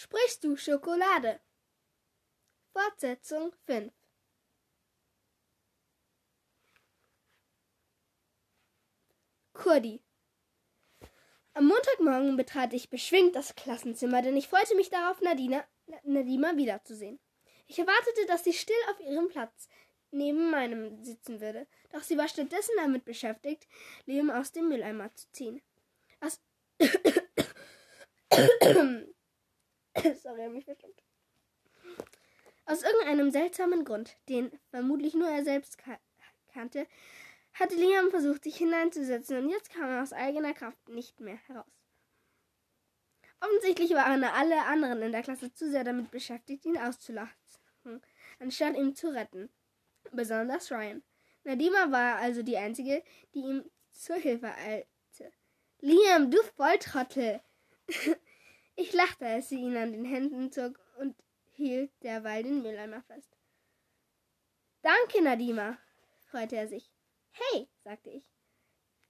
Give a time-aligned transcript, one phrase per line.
[0.00, 1.40] Sprichst du Schokolade?
[2.72, 3.92] Fortsetzung 5
[9.52, 10.04] Kurdi
[11.52, 15.66] Am Montagmorgen betrat ich beschwingt das Klassenzimmer, denn ich freute mich darauf, Nadina,
[16.04, 17.18] Nadima wiederzusehen.
[17.66, 19.68] Ich erwartete, dass sie still auf ihrem Platz
[20.12, 23.66] neben meinem sitzen würde, doch sie war stattdessen damit beschäftigt,
[24.06, 25.60] Leben aus dem Mülleimer zu ziehen.
[26.20, 26.40] Aus
[30.22, 31.02] Sorry, mich verstimmt.
[32.66, 35.78] Aus irgendeinem seltsamen Grund, den vermutlich nur er selbst
[36.52, 36.86] kannte,
[37.54, 41.64] hatte Liam versucht, sich hineinzusetzen, und jetzt kam er aus eigener Kraft nicht mehr heraus.
[43.40, 47.32] Offensichtlich waren alle anderen in der Klasse zu sehr damit beschäftigt, ihn auszulachen,
[48.38, 49.48] anstatt ihn zu retten.
[50.12, 51.02] Besonders Ryan.
[51.44, 53.02] Nadima war also die Einzige,
[53.34, 55.32] die ihm zur Hilfe eilte.
[55.80, 57.40] Liam, du Volltrottel!
[58.78, 61.16] ich lachte, als sie ihn an den Händen zog und
[61.56, 63.36] hielt derweil den Mülleimer fest.
[64.82, 65.76] Danke, Nadima,
[66.30, 66.88] freute er sich.
[67.32, 68.24] Hey, sagte ich.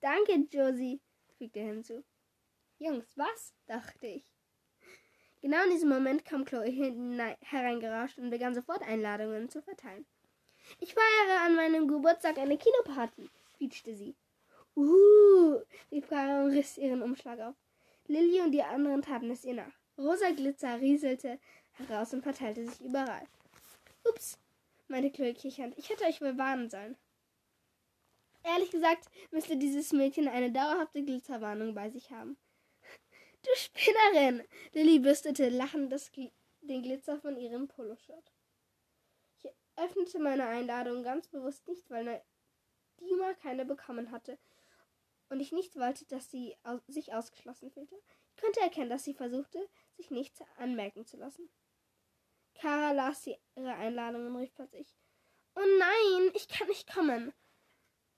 [0.00, 1.02] Danke, Josie,
[1.36, 2.04] fügte er hinzu.
[2.78, 3.54] Jungs, was?
[3.66, 4.32] dachte ich.
[5.42, 6.72] Genau in diesem Moment kam Chloe
[7.40, 10.06] hereingerauscht und begann sofort Einladungen zu verteilen.
[10.80, 14.16] Ich feiere an meinem Geburtstag eine Kinoparty, quietschte sie.
[14.74, 15.60] Uh,
[15.90, 17.56] rief Clara und riss ihren Umschlag auf.
[18.08, 19.72] Lilly und die anderen taten es ihr nach.
[19.98, 21.38] Rosa Glitzer rieselte
[21.72, 23.26] heraus und verteilte sich überall.
[24.08, 24.38] Ups,
[24.88, 25.76] meinte Chloe kichernd.
[25.76, 26.96] Ich hätte euch wohl warnen sollen.
[28.44, 32.36] Ehrlich gesagt müsste dieses Mädchen eine dauerhafte Glitzerwarnung bei sich haben.
[33.42, 34.42] Du Spinnerin!
[34.72, 36.10] Lilly bürstete lachend das,
[36.62, 38.32] den Glitzer von ihrem Poloshirt.
[39.36, 42.22] Ich öffnete meine Einladung ganz bewusst nicht, weil
[43.00, 44.38] Dima keine bekommen hatte
[45.30, 47.96] und ich nicht wollte, dass sie aus sich ausgeschlossen fühlte.
[48.34, 51.48] Ich konnte erkennen, dass sie versuchte, sich nichts anmerken zu lassen.
[52.54, 54.94] Kara las ihre Einladung und rief plötzlich:
[55.54, 57.32] Oh nein, ich kann nicht kommen.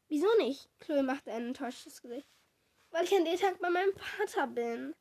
[0.08, 0.68] Wieso nicht?
[0.80, 2.28] Chloe machte ein enttäuschtes Gesicht.
[2.90, 4.94] Weil ich an dem Tag bei meinem Vater bin.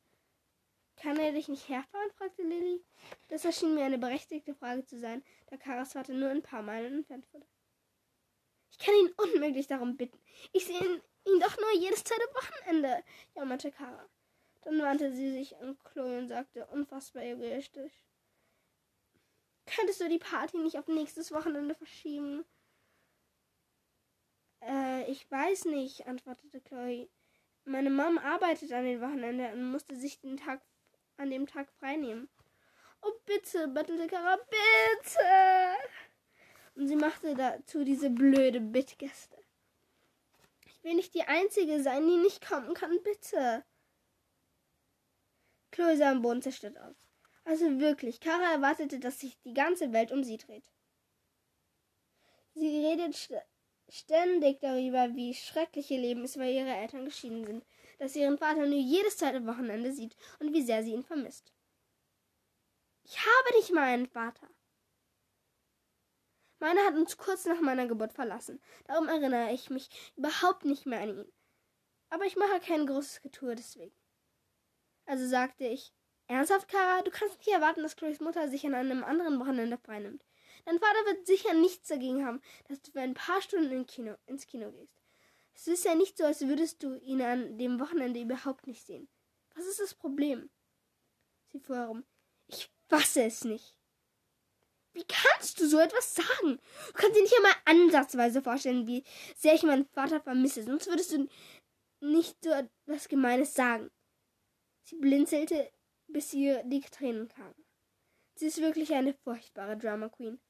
[0.96, 2.10] Kann er dich nicht herfahren?
[2.12, 2.84] fragte Lilly.
[3.28, 6.98] Das erschien mir eine berechtigte Frage zu sein, da Karas Vater nur ein paar Meilen
[6.98, 7.46] entfernt wurde.
[8.70, 10.18] Ich kann ihn unmöglich darum bitten.
[10.52, 13.02] Ich sehe ihn, ihn doch nur jedes zweite Wochenende,
[13.34, 14.08] jammerte Kara.
[14.62, 17.92] Dann wandte sie sich an Chloe und sagte unfassbar egoistisch.
[19.66, 22.44] Könntest du die Party nicht auf nächstes Wochenende verschieben?
[24.62, 27.08] Äh, ich weiß nicht, antwortete Chloe.
[27.64, 30.60] Meine Mom arbeitet an den Wochenende und musste sich den Tag
[31.16, 32.28] an dem Tag freinehmen.
[33.02, 35.20] Oh bitte, bettelte Kara, bitte!
[36.74, 39.39] Und sie machte dazu diese blöde Bittgäste.
[40.80, 43.66] Ich will nicht die Einzige sein, die nicht kommen kann, bitte.
[45.70, 46.96] Chloe sah am Boden zerstört aus.
[47.44, 50.72] Also wirklich, Kara erwartete, dass sich die ganze Welt um sie dreht.
[52.54, 53.34] Sie redet st
[53.90, 57.66] ständig darüber, wie schrecklich ihr Leben ist, weil ihre Eltern geschieden sind,
[57.98, 61.52] dass sie ihren Vater nur jedes zweite Wochenende sieht und wie sehr sie ihn vermisst.
[63.04, 64.48] Ich habe nicht mal einen Vater.
[66.60, 68.60] Meiner hat uns kurz nach meiner Geburt verlassen.
[68.84, 71.32] Darum erinnere ich mich überhaupt nicht mehr an ihn.
[72.10, 73.94] Aber ich mache kein großes Getue deswegen.
[75.06, 75.92] Also sagte ich,
[76.26, 80.24] ernsthaft, Kara, du kannst nicht erwarten, dass Chloes Mutter sich an einem anderen Wochenende freinimmt.
[80.66, 84.16] Dein Vater wird sicher nichts dagegen haben, dass du für ein paar Stunden in Kino,
[84.26, 85.00] ins Kino gehst.
[85.54, 89.08] Es ist ja nicht so, als würdest du ihn an dem Wochenende überhaupt nicht sehen.
[89.54, 90.50] Was ist das Problem?
[91.48, 92.04] Sie fuhr herum.
[92.48, 93.79] Ich fasse es nicht.
[94.92, 96.58] Wie kannst du so etwas sagen?
[96.88, 99.04] Du kannst dir nicht einmal ansatzweise vorstellen, wie
[99.36, 100.64] sehr ich meinen Vater vermisse.
[100.64, 101.28] Sonst würdest du
[102.00, 103.90] nicht so etwas Gemeines sagen.
[104.82, 105.70] Sie blinzelte,
[106.08, 107.54] bis ihr die Tränen kamen.
[108.34, 110.40] Sie ist wirklich eine furchtbare Drama Queen.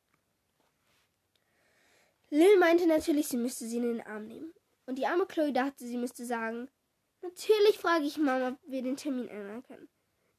[2.31, 4.55] Lil meinte natürlich, sie müsste sie in den Arm nehmen.
[4.87, 6.71] Und die arme Chloe dachte, sie müsste sagen,
[7.23, 9.89] natürlich frage ich Mama, ob wir den Termin ändern können.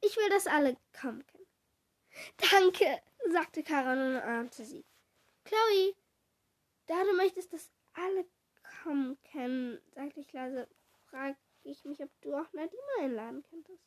[0.01, 1.40] Ich will, dass alle kommen können.
[2.37, 4.85] Danke, sagte Kara und umarmte sie.
[5.43, 5.95] Chloe,
[6.87, 8.25] da du möchtest, dass alle
[8.83, 10.67] kommen können, sagte ich leise,
[11.09, 13.83] frage ich mich, ob du auch Nadima einladen könntest.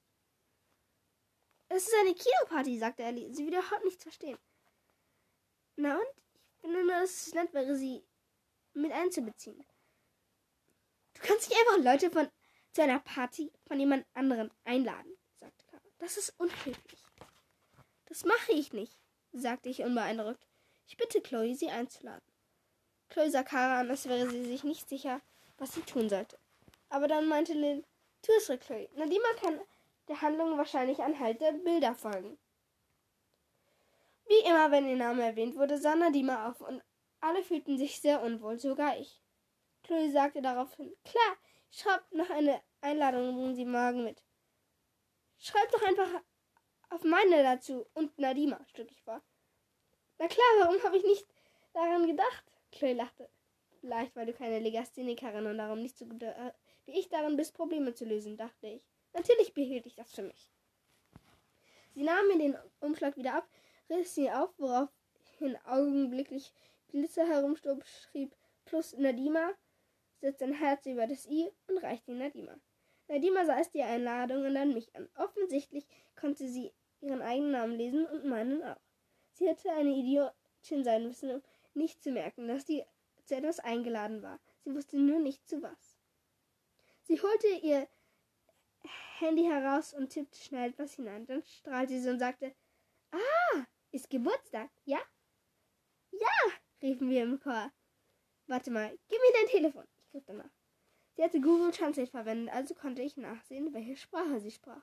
[1.69, 3.33] Es ist eine Kinoparty, sagte Ellie.
[3.33, 4.39] Sie will überhaupt nichts verstehen.
[5.77, 6.07] Na und?
[6.55, 8.05] Ich finde nur, dass es nett wäre, sie
[8.75, 9.67] mit einzubeziehen.
[11.15, 12.29] Du kannst nicht einfach Leute von
[12.73, 15.83] zu einer Party von jemand anderem einladen, sagte Kara.
[15.99, 17.04] Das ist unhöflich.
[18.15, 18.97] Das mache ich nicht
[19.35, 20.47] sagte ich unbeeindruckt.
[20.87, 22.23] Ich bitte Chloe, sie einzuladen.
[23.09, 25.21] Chloe sah Kara an, als wäre sie sich nicht sicher,
[25.59, 26.39] was sie tun sollte.
[26.89, 27.85] Aber dann meinte Lynn,
[28.23, 28.89] tu es, Chloe.
[28.95, 29.61] Nadima kann
[30.07, 32.39] der Handlung wahrscheinlich anhalt der Bilder folgen.
[34.29, 36.83] Wie immer, wenn ihr Name erwähnt wurde, sah Nadima auf und
[37.21, 39.21] alle fühlten sich sehr unwohl, sogar ich.
[39.83, 41.37] Chloe sagte daraufhin, klar,
[41.69, 44.23] ich schreib noch eine Einladung bringen Sie morgen mit.
[45.39, 46.23] Schreib doch einfach
[46.95, 49.21] auf meine dazu und Nadima, schlug ich vor.
[50.19, 51.27] Na klar, warum habe ich nicht
[51.73, 52.45] daran gedacht?
[52.71, 53.29] Chloe lachte.
[53.81, 56.53] Vielleicht, weil du keine Legasthenikerin und darum nicht so gut äh,
[56.87, 58.83] wie ich darin bist, Probleme zu lösen, dachte ich.
[59.13, 60.51] Natürlich behielt ich das für mich.
[61.95, 63.49] Sie nahm mir den Umschlag wieder ab,
[63.91, 66.53] riss ihn auf, woraufhin augenblicklich
[66.89, 69.53] Glitzer herumstob, schrieb plus Nadima,
[70.21, 72.57] setzte ein Herz über das I und reichte ihn Nadima.
[73.09, 75.09] Nadima sah es die Einladung und dann mich an.
[75.17, 75.87] Offensichtlich
[76.17, 76.73] konnte sie
[77.05, 78.81] ihren eigenen Namen lesen und meinen auch.
[79.33, 81.43] Sie hätte eine Idiotin sein müssen, um
[81.75, 82.85] nicht zu merken, dass sie
[83.25, 84.41] zu etwas eingeladen war.
[84.65, 85.99] Sie wusste nur nicht zu was.
[87.03, 87.89] Sie holte ihr
[89.19, 91.27] Handy heraus und tippte schnell etwas hinein.
[91.27, 92.55] Dann strahlte sie und sagte,
[93.11, 95.01] Ah, ist Geburtstag, ja?
[96.11, 96.53] Ja,
[96.83, 97.73] riefen wir im Chor.
[98.47, 99.87] Warte mal, gib mir dein Telefon.
[99.99, 100.51] Ich griff danach.
[101.17, 104.83] Sie hatte Google Translate verwendet, also konnte ich nachsehen, welche Sprache sie sprach.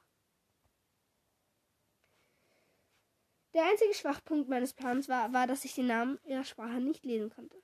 [3.54, 7.30] Der einzige Schwachpunkt meines Plans war, war, dass ich den Namen ihrer Sprache nicht lesen
[7.30, 7.62] konnte.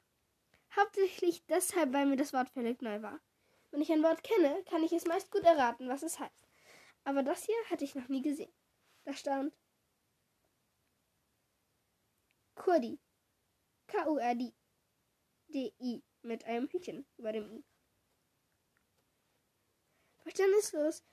[0.75, 3.21] Hauptsächlich deshalb, weil mir das Wort völlig neu war.
[3.71, 6.47] Wenn ich ein Wort kenne, kann ich es meist gut erraten, was es heißt.
[7.03, 8.51] Aber das hier hatte ich noch nie gesehen.
[9.05, 9.53] Da stand
[12.55, 12.99] Kurdi.
[13.87, 14.53] K-U-R-D-I
[16.23, 17.63] mit einem Hütchen über dem I.
[20.17, 21.05] Verständnislos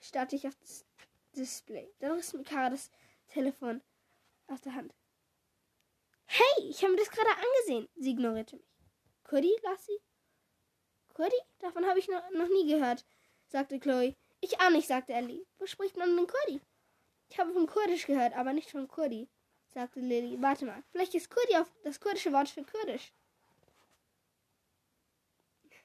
[0.00, 0.86] starrte ich auf das
[1.34, 1.92] Display.
[1.98, 2.92] Dann riss mir Kara das
[3.26, 3.82] Telefon
[4.52, 4.94] aus der Hand.
[6.26, 7.88] Hey, ich habe mir das gerade angesehen.
[7.96, 8.72] Sie ignorierte mich.
[9.24, 10.00] Kurdi, Lassie?
[11.14, 11.36] Kurdi?
[11.58, 13.04] Davon habe ich noch, noch nie gehört,
[13.48, 14.16] sagte Chloe.
[14.40, 15.46] Ich auch nicht, sagte Ellie.
[15.58, 16.60] Wo spricht man denn Kurdi?
[17.28, 19.28] Ich habe von Kurdisch gehört, aber nicht von Kurdi,
[19.68, 20.40] sagte Lily.
[20.42, 23.12] Warte mal, vielleicht ist Kurdi auf das kurdische Wort für Kurdisch.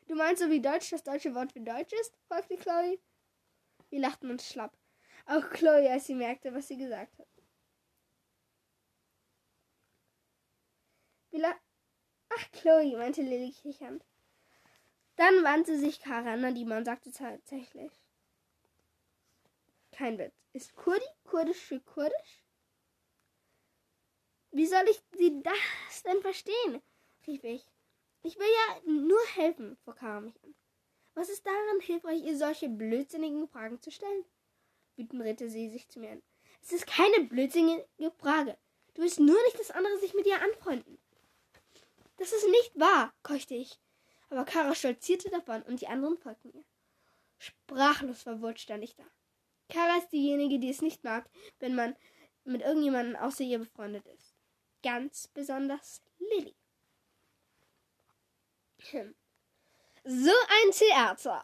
[0.08, 2.18] Du meinst so wie Deutsch das deutsche Wort für Deutsch ist?
[2.28, 3.00] fragte Chloe.
[3.90, 4.78] Wir lachten uns schlapp.
[5.26, 7.28] Auch Chloe, als sie merkte, was sie gesagt hat.
[11.38, 11.56] Wir
[12.30, 14.04] Ach, Chloe, meinte Lily kichernd.
[15.18, 17.92] Dann wandte sich Kara an Nadima und sagte tatsächlich.
[19.92, 20.34] Kein Witz.
[20.54, 22.44] Ist Kurdi Kurdisch für Kurdisch?
[24.52, 26.82] Wie soll ich sie das denn verstehen?
[27.28, 27.64] rief ich.
[28.24, 30.56] Ich will ja nur helfen, fuhr Kara mich an.
[31.14, 34.26] Was ist daran hilfreich, ihr solche blödsinnigen Fragen zu stellen?
[34.96, 36.24] Wütend drehte sie sich zu mir an.
[36.64, 38.58] Es ist keine blödsinnige Frage.
[38.96, 40.98] Du willst nur nicht, dass andere sich mit dir anfreunden.
[42.18, 43.80] Das ist nicht wahr, keuchte ich.
[44.30, 46.66] Aber Kara stolzierte davon und die anderen folgten ihr.
[47.38, 49.06] Sprachlos verwirrt stand ich da.
[49.70, 51.30] Kara ist diejenige, die es nicht mag,
[51.60, 51.96] wenn man
[52.44, 54.36] mit irgendjemandem außer ihr befreundet ist.
[54.82, 56.56] Ganz besonders Lilly.
[58.92, 59.16] Hm.
[60.04, 61.44] So ein Theater.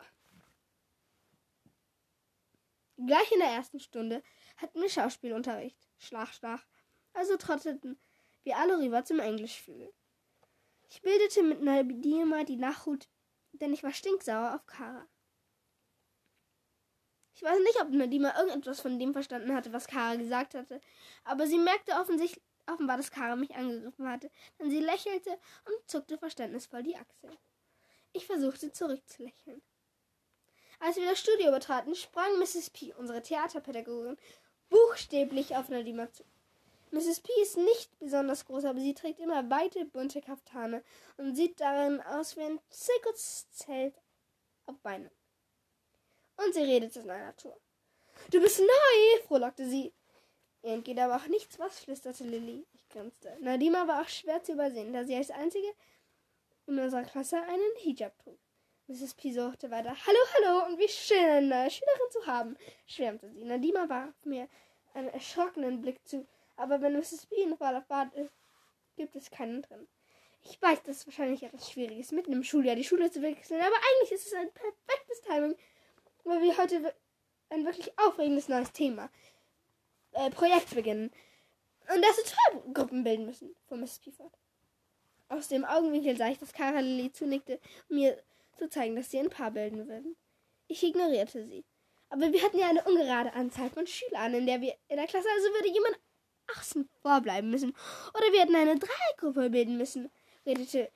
[2.97, 4.23] Gleich in der ersten Stunde
[4.57, 5.77] hatten wir Schauspielunterricht.
[5.97, 6.65] Schlag, schlag.
[7.13, 7.99] Also trotteten
[8.43, 9.93] wir alle rüber zum Englischflügel.
[10.93, 13.09] Ich bildete mit Nadima die Nachhut,
[13.53, 15.07] denn ich war stinksauer auf Kara.
[17.33, 20.79] Ich weiß nicht, ob Nadima irgendetwas von dem verstanden hatte, was Kara gesagt hatte,
[21.23, 25.31] aber sie merkte offensichtlich, offenbar, dass Kara mich angegriffen hatte, denn sie lächelte
[25.65, 27.35] und zuckte verständnisvoll die Achseln.
[28.12, 29.63] Ich versuchte zurückzulächeln.
[30.79, 32.69] Als wir das Studio betraten, sprang Mrs.
[32.69, 34.15] P., unsere Theaterpädagogin,
[34.69, 36.23] buchstäblich auf Nadima zu.
[36.93, 37.21] Mrs.
[37.21, 40.83] P ist nicht besonders groß, aber sie trägt immer weite, bunte Kaftane
[41.17, 43.95] und sieht darin aus wie ein Zirkuszelt
[44.67, 45.09] auf Beinen.
[46.38, 47.59] Und sie redet in einer Tour.
[48.29, 49.91] Du bist neu, frohlockte sie.
[50.62, 52.63] Ihr entgeht aber auch nichts, was, flüsterte Lilly.
[52.73, 53.35] Ich grinste.
[53.41, 55.67] Nadima war auch schwer zu übersehen, da sie als einzige
[56.67, 58.38] in unserer Klasse einen Hijab trug.
[58.85, 59.15] Mrs.
[59.15, 59.95] P suchte weiter.
[60.05, 63.45] Hallo, hallo, und wie schön, eine neue Schülerin zu haben, schwärmte sie.
[63.45, 64.47] Nadima warf mir
[64.93, 67.25] einen erschrockenen Blick zu aber wenn Mrs.
[67.27, 68.33] Bean voller Fahrt ist,
[68.95, 69.88] gibt es keinen drin.
[70.43, 73.75] Ich weiß, das ist wahrscheinlich etwas Schwieriges, mitten im Schuljahr die Schule zu wechseln, aber
[73.75, 75.55] eigentlich ist es ein perfektes Timing,
[76.25, 76.93] weil wir heute
[77.50, 79.10] ein wirklich aufregendes neues Thema,
[80.13, 81.12] äh, Projekt beginnen.
[81.93, 84.00] Und das zwei Gruppen bilden müssen, fuhr Mrs.
[84.00, 84.12] P.
[84.12, 84.33] fort.
[85.29, 88.22] Aus dem Augenwinkel sah ich, dass Cara Lilly zunickte, um mir
[88.57, 90.15] zu zeigen, dass sie ein Paar bilden würden.
[90.67, 91.65] Ich ignorierte sie.
[92.10, 95.27] Aber wir hatten ja eine ungerade Anzahl von Schülern in der wir in der Klasse,
[95.36, 96.00] also würde jemand
[97.03, 97.75] vorbleiben müssen.
[98.15, 100.10] Oder wir hätten eine Dreiergruppe bilden müssen,
[100.45, 100.89] redete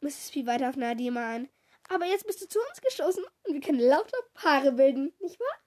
[0.00, 0.30] Mrs.
[0.30, 0.46] P.
[0.46, 1.50] weiter auf Nadima ein.
[1.88, 5.58] Aber jetzt bist du zu uns gestoßen und wir können lauter Paare bilden, nicht wahr?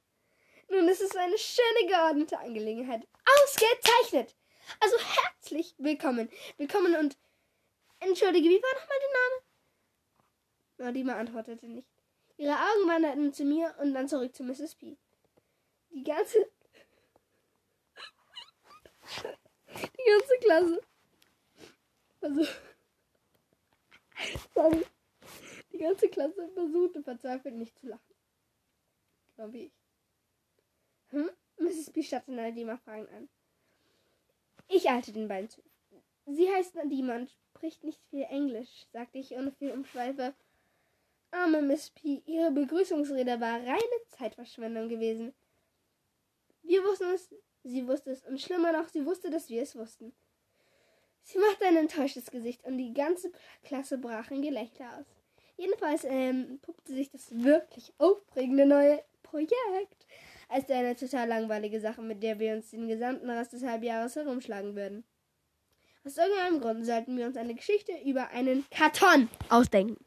[0.70, 3.08] Nun, es ist eine schöne geordnete Angelegenheit.
[3.44, 4.36] Ausgezeichnet!
[4.80, 6.30] Also herzlich willkommen.
[6.58, 7.18] Willkommen und
[8.00, 10.92] entschuldige, wie war nochmal der Name?
[10.92, 11.88] Nadima antwortete nicht.
[12.38, 14.76] Ihre Augen wanderten zu mir und dann zurück zu Mrs.
[14.76, 14.98] P.
[15.92, 16.50] Die ganze
[19.74, 20.82] die ganze Klasse.
[22.22, 22.44] Also
[24.56, 24.84] sorry.
[25.72, 28.16] Die ganze Klasse versuchte verzweifelt nicht zu lachen.
[29.36, 29.74] Genau wie ich.
[31.10, 31.30] Hm?
[31.58, 31.92] Mrs.
[31.92, 33.30] B starrte Nadima fragend an.
[34.68, 35.62] Ich eilte den beiden zu.
[36.26, 40.34] Sie heißt Nadima und spricht nicht viel Englisch, sagte ich ohne viel Umschweife.
[41.30, 45.32] Arme Miss P, ihre Begrüßungsrede war reine Zeitverschwendung gewesen.
[46.64, 47.30] Wir wussten es,
[47.64, 50.12] sie wusste es und schlimmer noch, sie wusste, dass wir es wussten.
[51.24, 53.32] Sie machte ein enttäuschtes Gesicht und die ganze
[53.64, 55.06] Klasse brach in Gelächter aus.
[55.58, 60.06] Jedenfalls ähm, puppte sich das wirklich aufregende neue Projekt
[60.48, 64.76] als eine total langweilige Sache, mit der wir uns den gesamten Rest des Halbjahres herumschlagen
[64.76, 65.04] würden.
[66.06, 70.04] Aus irgendeinem Grund sollten wir uns eine Geschichte über einen Karton ausdenken.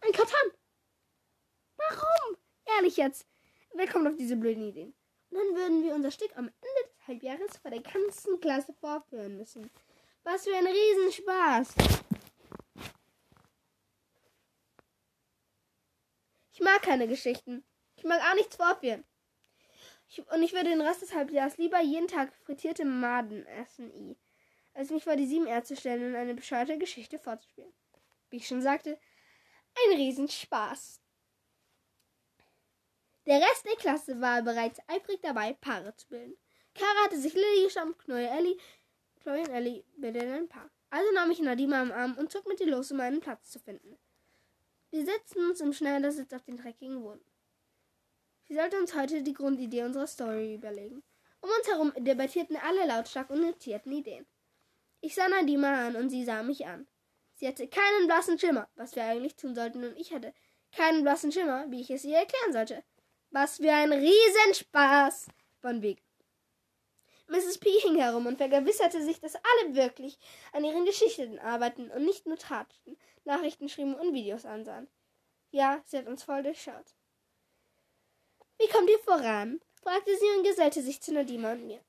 [0.00, 0.52] Ein Karton!
[1.76, 2.36] Warum?
[2.76, 3.26] Ehrlich jetzt.
[3.74, 4.94] Wer kommt auf diese blöden Ideen?
[5.30, 9.36] Und dann würden wir unser Stück am Ende des Halbjahres vor der ganzen Klasse vorführen
[9.36, 9.70] müssen.
[10.24, 11.74] Was für ein Riesenspaß!
[16.52, 17.64] Ich mag keine Geschichten.
[17.96, 19.04] Ich mag auch nichts vorführen.
[20.08, 24.16] Ich, und ich würde den Rest des Halbjahres lieber jeden Tag frittierte Maden essen, i,
[24.72, 27.72] als mich vor die sieben R zu stellen und eine bescheuerte Geschichte vorzuspielen.
[28.30, 28.98] Wie ich schon sagte,
[29.74, 31.00] ein Riesenspaß.
[33.26, 36.38] Der Rest der Klasse war bereits eifrig dabei, Paare zu bilden.
[36.78, 38.58] Kara hatte sich Lilly geschnappt, Chloe Ellie,
[39.20, 40.70] Chloe und Ellie bildeten ein Paar.
[40.90, 43.58] Also nahm ich Nadima am Arm und zog mit ihr los, um einen Platz zu
[43.58, 43.98] finden.
[44.90, 47.24] Wir setzten uns im Schneidersitz auf den dreckigen Boden.
[48.44, 51.02] Sie sollte uns heute die Grundidee unserer Story überlegen.
[51.40, 54.26] Um uns herum debattierten alle lautstark und notierten Ideen.
[55.00, 56.86] Ich sah Nadima an und sie sah mich an.
[57.34, 60.32] Sie hatte keinen blassen Schimmer, was wir eigentlich tun sollten, und ich hatte
[60.72, 62.84] keinen blassen Schimmer, wie ich es ihr erklären sollte.
[63.30, 65.26] Was für ein Riesenspaß!
[65.60, 66.05] Von Weg.
[67.28, 67.58] Mrs.
[67.58, 67.70] P.
[67.80, 70.18] hing herum und vergewisserte sich, dass alle wirklich
[70.52, 74.88] an ihren Geschichten arbeiten und nicht nur taten, Nachrichten schrieben und Videos ansahen.
[75.50, 76.94] Ja, sie hat uns voll durchschaut.
[78.58, 79.60] Wie kommt ihr voran?
[79.82, 81.80] fragte sie und gesellte sich zu Nadima und mir.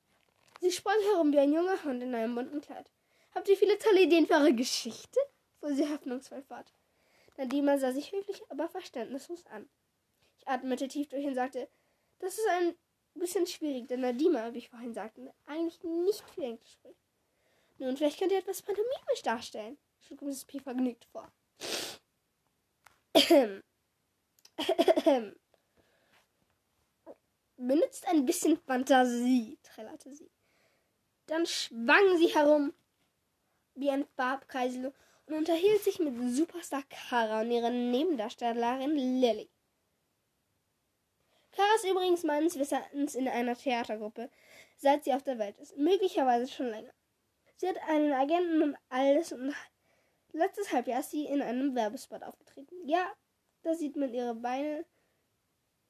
[0.60, 2.90] Sie sprang herum wie ein junger Hund in einem bunten Kleid.
[3.34, 5.20] Habt ihr viele tolle Ideen für eure Geschichte?
[5.60, 6.72] fuhr sie hoffnungsvoll fort.
[7.36, 9.68] Nadima sah sich höflich, aber verständnislos an.
[10.38, 11.68] Ich atmete tief durch und sagte,
[12.18, 12.74] das ist ein
[13.18, 17.00] bisschen schwierig, denn Nadima, wie ich vorhin sagte, eigentlich nicht viel Englisch spricht.
[17.78, 20.44] Nun, vielleicht könnt ihr etwas pantomimisch darstellen, schlug Mrs.
[20.44, 20.60] P.
[20.60, 21.30] vergnügt vor.
[27.56, 30.30] Benutzt ein bisschen Fantasie, trällerte sie.
[31.26, 32.72] Dann schwang sie herum
[33.74, 34.92] wie ein Farbkreisel
[35.26, 39.48] und unterhielt sich mit Superstar Kara und ihrer Nebendarstellerin Lily.
[41.58, 44.30] Kara ist übrigens meines Wissens in einer Theatergruppe,
[44.76, 45.76] seit sie auf der Welt ist.
[45.76, 46.92] Möglicherweise schon länger.
[47.56, 49.52] Sie hat einen Agenten und alles und
[50.32, 52.76] letztes Halbjahr ist sie in einem Werbespot aufgetreten.
[52.86, 53.12] Ja,
[53.62, 54.86] da sieht man ihre Beine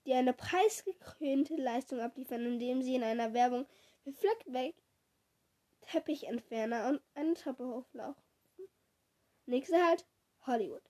[0.06, 3.66] die eine preisgekrönte Leistung abliefern, indem sie in einer Werbung
[4.04, 4.74] für Fleckbeck
[5.82, 8.22] Teppichentferner und eine Treppe hochlaufen.
[9.44, 10.06] Nächster halt
[10.46, 10.82] Hollywood.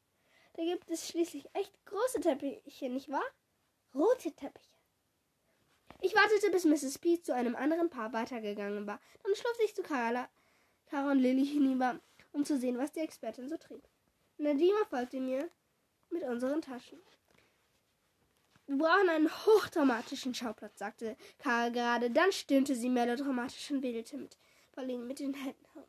[0.52, 3.28] Da gibt es schließlich echt große Teppiche, nicht wahr?
[3.98, 4.68] Rote Teppiche.
[6.00, 6.98] Ich wartete, bis Mrs.
[6.98, 9.00] P zu einem anderen Paar weitergegangen war.
[9.24, 10.28] Dann schloss ich zu Carla,
[10.86, 11.98] Cara und Lily hinüber,
[12.30, 13.82] um zu sehen, was die Expertin so trieb.
[14.36, 15.50] Nadima folgte mir
[16.10, 17.00] mit unseren Taschen.
[18.66, 22.10] Wir brauchen einen hochdramatischen Schauplatz, sagte Karl gerade.
[22.10, 24.38] Dann stöhnte sie melodramatisch und wedelte mit
[24.72, 25.88] Pauline mit den Händen herum.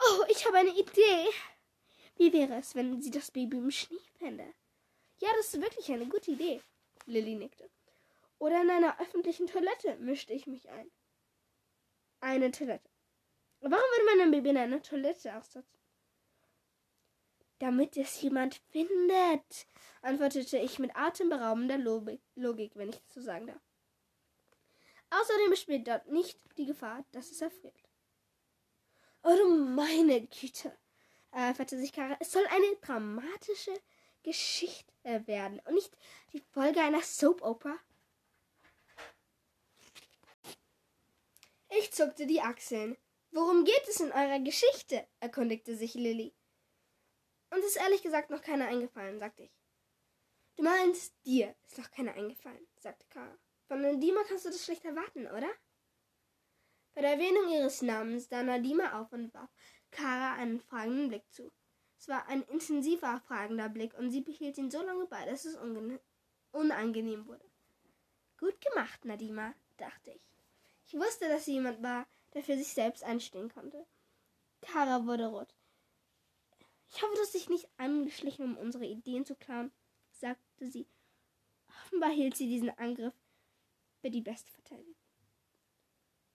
[0.00, 1.26] Oh, ich habe eine Idee.
[2.16, 4.44] Wie wäre es, wenn sie das Baby im Schnee fände?
[5.20, 6.60] Ja, das ist wirklich eine gute Idee.
[7.06, 7.68] Lilly nickte.
[8.38, 10.90] Oder in einer öffentlichen Toilette mischte ich mich ein.
[12.20, 12.88] Eine Toilette.
[13.60, 15.78] Warum würde man ein Baby in einer Toilette aussetzen?
[17.58, 19.66] Damit es jemand findet,
[20.02, 23.60] antwortete ich mit atemberaubender Logik, wenn ich das so sagen darf.
[25.10, 27.74] Außerdem besteht dort nicht die Gefahr, dass es erfriert.
[29.24, 30.76] Oh du meine Güte,
[31.32, 32.16] erfährte sich Kara.
[32.20, 33.74] Es soll eine dramatische
[34.22, 35.96] Geschichte werden und nicht
[36.32, 37.78] die Folge einer Soap Opera.
[41.70, 42.96] Ich zuckte die Achseln.
[43.30, 45.06] Worum geht es in eurer Geschichte?
[45.20, 46.34] erkundigte sich Lilly.
[47.50, 49.52] Uns ist ehrlich gesagt noch keiner eingefallen, sagte ich.
[50.56, 53.38] Du meinst, dir ist noch keiner eingefallen, sagte Kara.
[53.68, 55.48] Von Nadima kannst du das schlecht erwarten, oder?
[56.94, 59.50] Bei der Erwähnung ihres Namens sah Nadima auf und warf
[59.90, 61.52] Kara einen fragenden Blick zu.
[61.98, 65.56] Es war ein intensiver, fragender Blick und sie behielt ihn so lange bei, dass es
[66.52, 67.44] unangenehm wurde.
[68.38, 70.22] Gut gemacht, Nadima, dachte ich.
[70.86, 73.84] Ich wusste, dass sie jemand war, der für sich selbst einstehen konnte.
[74.60, 75.54] Kara wurde rot.
[76.90, 79.72] Ich hoffe, du hast dich nicht angeschlichen, um unsere Ideen zu klauen,
[80.12, 80.86] sagte sie.
[81.68, 83.14] Offenbar hielt sie diesen Angriff
[84.00, 84.94] für die beste Verteidigung.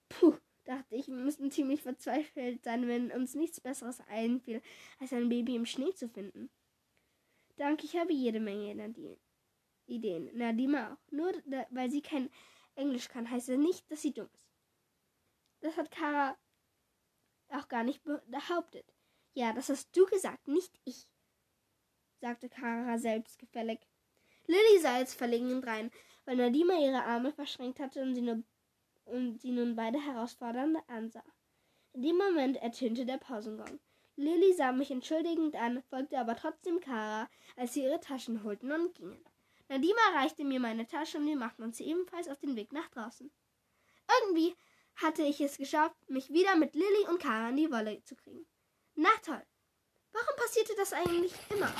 [0.08, 4.62] Puh, dachte ich, wir müssten ziemlich verzweifelt sein, wenn uns nichts Besseres einfiel,
[4.98, 6.50] als ein Baby im Schnee zu finden.
[7.56, 8.94] Danke, ich habe jede Menge
[9.86, 10.30] Ideen.
[10.36, 11.12] Nadima auch.
[11.12, 12.30] Nur da, weil sie kein
[12.74, 14.48] Englisch kann, heißt das nicht, dass sie dumm ist.
[15.60, 16.36] Das hat Kara
[17.48, 18.92] auch gar nicht behauptet.
[19.34, 21.08] Ja, das hast du gesagt, nicht ich,
[22.20, 23.80] sagte Kara selbstgefällig.
[24.46, 25.90] Lilly sah jetzt verlegen drein,
[26.24, 28.42] weil Nadima ihre Arme verschränkt hatte und sie, nur,
[29.04, 31.24] und sie nun beide herausfordernd ansah.
[31.92, 33.80] In dem Moment ertönte der Pausengong.
[34.16, 38.94] Lilly sah mich entschuldigend an, folgte aber trotzdem Kara, als sie ihre Taschen holten und
[38.94, 39.24] gingen.
[39.68, 43.30] Nadima reichte mir meine Tasche und wir machten uns ebenfalls auf den Weg nach draußen.
[44.20, 44.54] Irgendwie
[44.96, 48.46] hatte ich es geschafft, mich wieder mit Lilly und Kara in die Wolle zu kriegen.
[48.94, 49.42] Na toll.
[50.12, 51.72] Warum passierte das eigentlich immer?